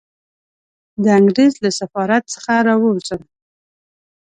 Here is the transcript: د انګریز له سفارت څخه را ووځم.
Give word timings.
د 1.03 1.05
انګریز 1.17 1.53
له 1.63 1.69
سفارت 1.79 2.23
څخه 2.33 2.53
را 2.67 2.75
ووځم. 2.81 3.21